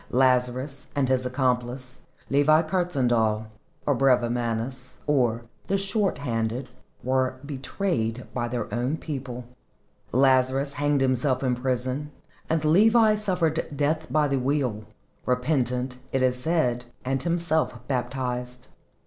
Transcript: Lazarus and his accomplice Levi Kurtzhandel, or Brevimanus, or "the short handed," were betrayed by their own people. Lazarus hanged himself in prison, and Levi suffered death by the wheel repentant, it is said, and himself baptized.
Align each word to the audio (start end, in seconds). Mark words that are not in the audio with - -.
Lazarus 0.09 0.87
and 0.95 1.07
his 1.09 1.27
accomplice 1.27 1.99
Levi 2.31 2.63
Kurtzhandel, 2.63 3.45
or 3.85 3.93
Brevimanus, 3.93 4.97
or 5.05 5.43
"the 5.67 5.77
short 5.77 6.17
handed," 6.17 6.69
were 7.03 7.35
betrayed 7.45 8.25
by 8.33 8.47
their 8.47 8.73
own 8.73 8.97
people. 8.97 9.45
Lazarus 10.11 10.73
hanged 10.73 11.01
himself 11.01 11.43
in 11.43 11.55
prison, 11.55 12.09
and 12.49 12.65
Levi 12.65 13.13
suffered 13.13 13.67
death 13.75 14.07
by 14.11 14.27
the 14.27 14.39
wheel 14.39 14.85
repentant, 15.27 15.99
it 16.11 16.23
is 16.23 16.39
said, 16.39 16.85
and 17.05 17.21
himself 17.21 17.75
baptized. 17.87 18.69